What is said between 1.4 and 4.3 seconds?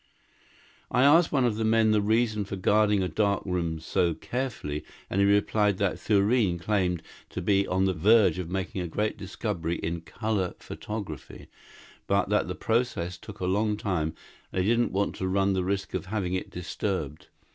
of the men the reason for guarding a dark room so